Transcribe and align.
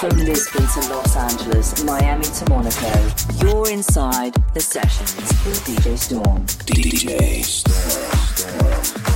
From 0.00 0.18
Lisbon 0.18 0.66
to 0.66 0.80
Los 0.92 1.16
Angeles, 1.16 1.84
Miami 1.84 2.24
to 2.24 2.48
Monaco, 2.50 3.10
you're 3.36 3.70
inside 3.70 4.34
the 4.52 4.60
sessions 4.60 5.14
with 5.46 5.64
DJ 5.64 5.96
Storm. 5.96 6.44
DJ 6.66 7.44
Storm. 7.44 9.13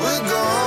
we're 0.00 0.28
gone. 0.28 0.65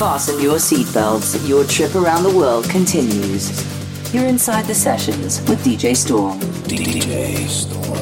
Fasten 0.00 0.40
your 0.40 0.56
seatbelts. 0.56 1.46
Your 1.46 1.62
trip 1.64 1.94
around 1.94 2.22
the 2.22 2.34
world 2.34 2.64
continues. 2.70 3.50
You're 4.14 4.24
inside 4.24 4.64
the 4.64 4.74
sessions 4.74 5.42
with 5.42 5.62
DJ 5.62 5.94
Storm. 5.94 6.40
DJ 6.40 7.46
Storm. 7.46 7.99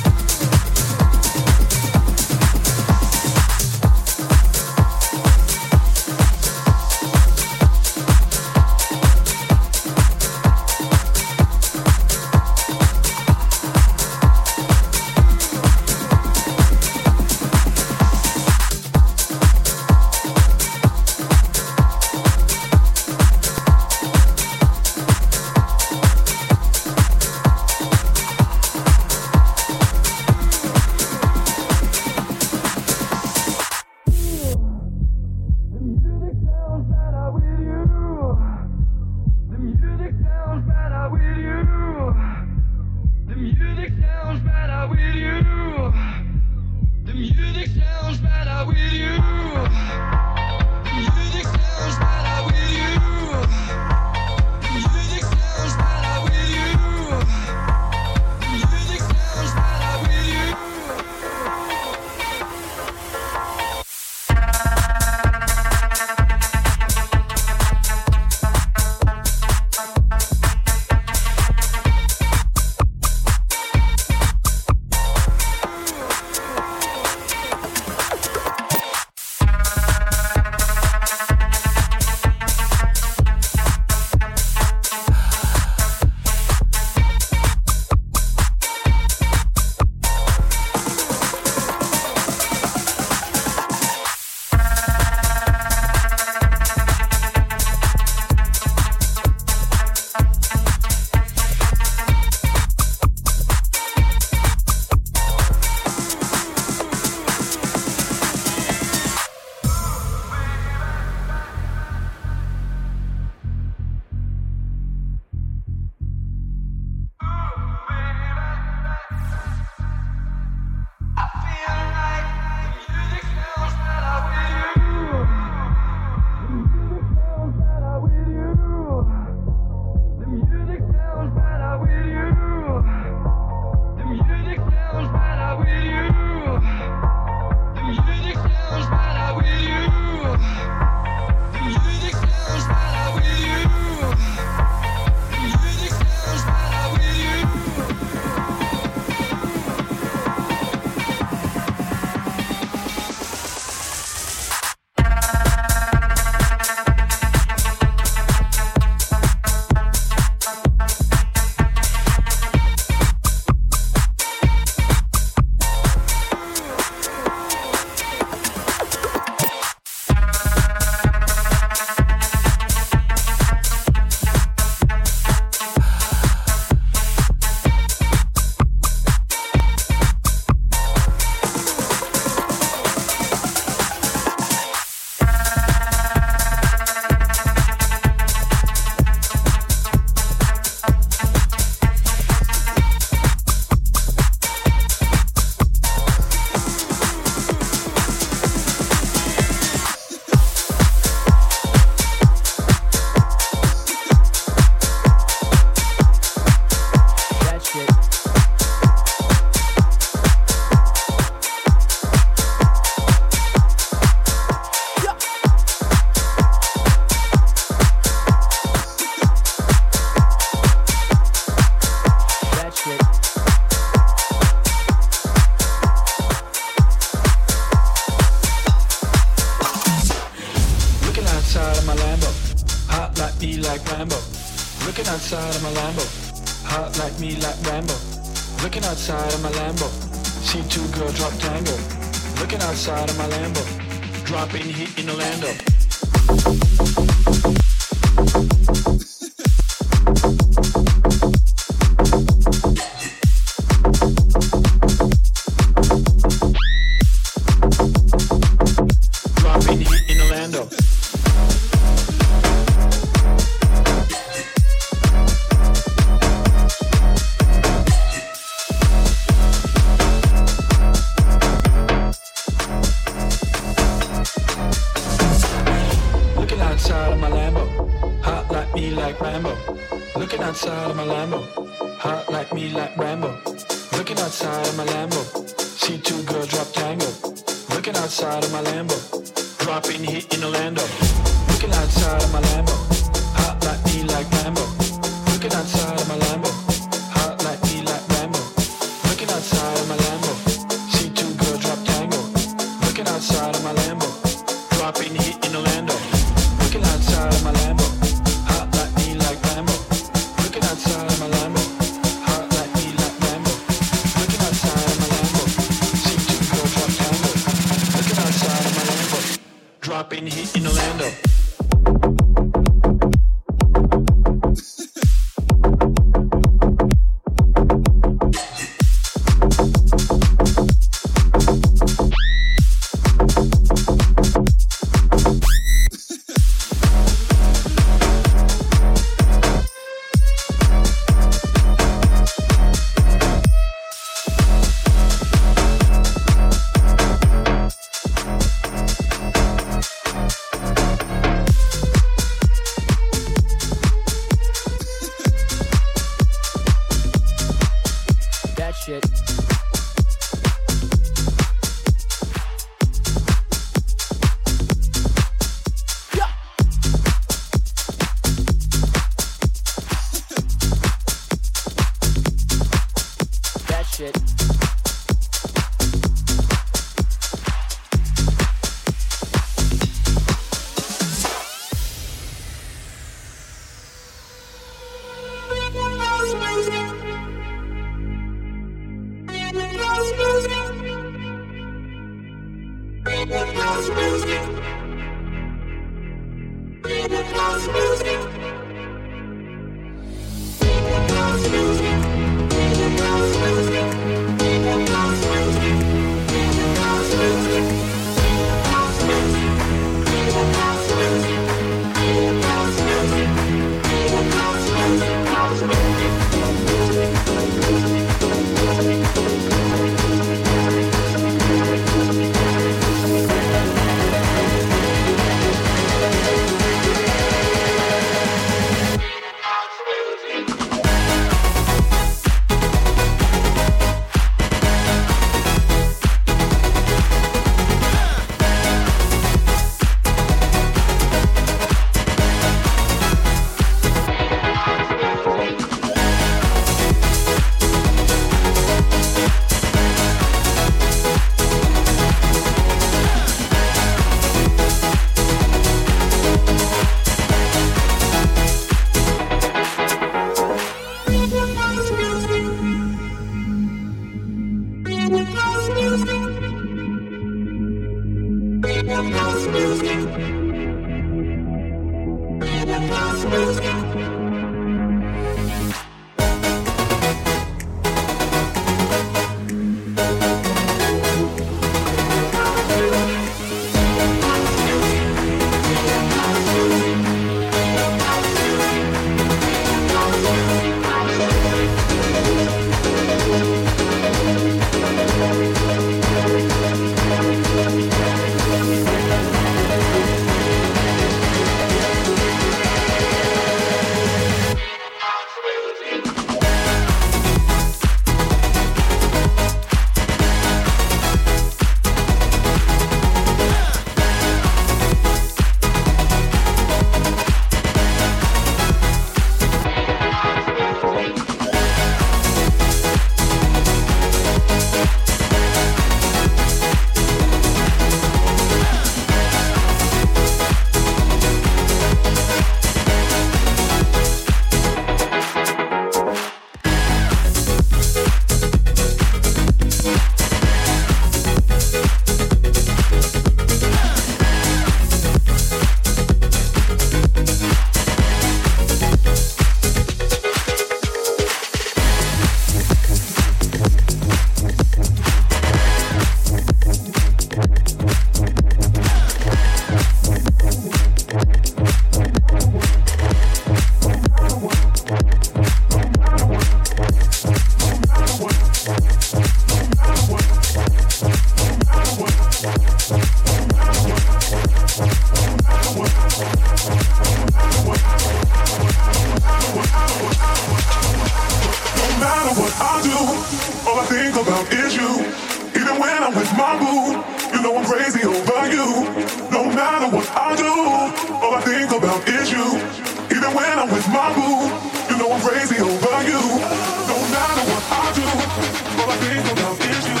feels 599.55 599.89
you 599.89 600.00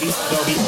visto, 0.00 0.44
visto. 0.46 0.67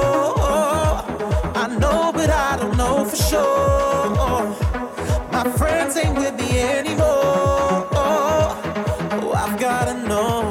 For 3.11 3.23
sure. 3.29 4.55
My 5.31 5.43
friends 5.57 5.97
ain't 5.97 6.15
with 6.17 6.35
me 6.39 6.59
anymore. 6.59 7.87
Oh, 7.93 9.33
I've 9.35 9.59
gotta 9.59 9.95
know. 10.07 10.41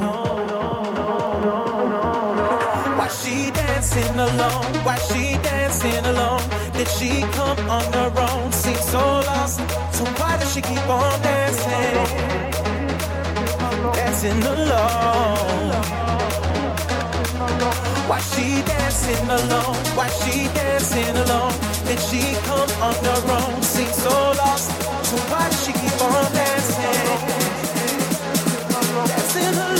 Why 2.99 3.09
she 3.09 3.51
dancing 3.51 4.15
alone? 4.29 4.73
Why 4.85 4.97
she 5.09 5.23
dancing 5.49 6.05
alone? 6.05 6.43
Did 6.73 6.89
she 6.89 7.23
come 7.39 7.59
on 7.71 7.93
her 7.95 8.13
own? 8.29 8.53
Seems 8.53 8.85
so 8.91 8.99
lost. 8.99 9.61
So 9.97 10.05
why 10.19 10.37
does 10.39 10.53
she 10.53 10.61
keep 10.61 10.87
on 10.89 11.23
dancing? 11.23 11.97
Dancing 13.95 14.43
alone. 14.55 15.71
Why 18.11 18.21
she 18.21 18.47
dancing 18.63 19.31
alone? 19.39 19.77
Why 19.97 20.09
she 20.09 20.45
dancing 20.59 21.17
alone? 21.17 21.70
Did 21.91 21.99
she 22.03 22.21
come 22.47 22.71
on 22.81 22.95
her 22.95 23.21
own? 23.33 23.63
Seems 23.63 23.97
so 23.97 24.11
lost. 24.11 24.71
So 25.07 25.17
why 25.27 25.51
she 25.51 25.73
keep 25.73 26.01
on 26.01 26.33
dancing? 26.33 27.41
Dancing 29.09 29.59
alone. 29.59 29.80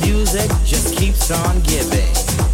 music 0.00 0.50
just 0.64 0.96
keeps 0.96 1.30
on 1.30 1.60
giving. 1.62 2.51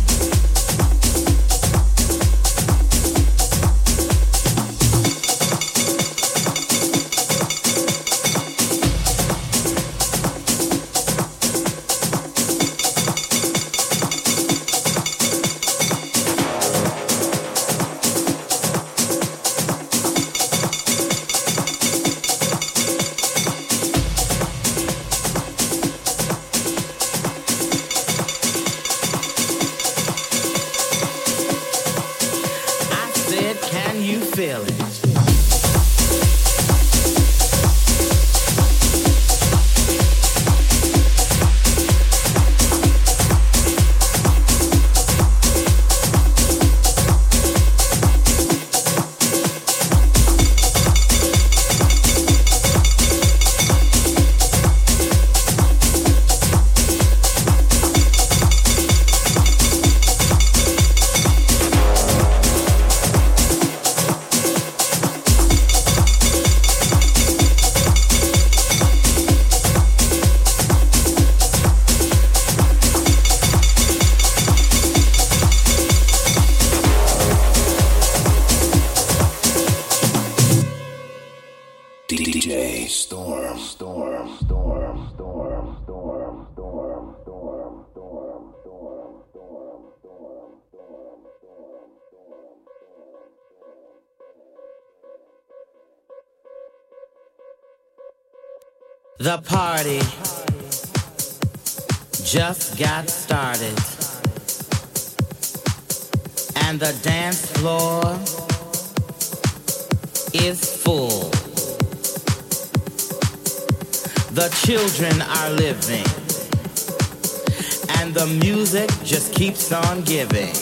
Keeps 119.48 119.72
on 119.72 120.02
giving. 120.02 120.52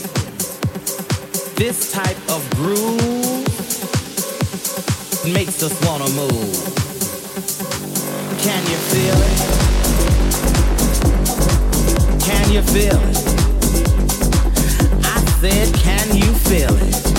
This 1.57 1.91
type 1.93 2.17
of 2.31 2.49
groove 2.55 3.01
makes 5.35 5.61
us 5.61 5.75
wanna 5.85 6.09
move. 6.11 6.55
Can 8.39 8.63
you 8.71 8.79
feel 8.93 9.17
it? 9.27 9.39
Can 12.23 12.53
you 12.53 12.63
feel 12.63 13.01
it? 13.11 13.17
I 15.05 15.19
said, 15.41 15.75
can 15.75 16.17
you 16.17 16.33
feel 16.47 16.77
it? 16.77 17.16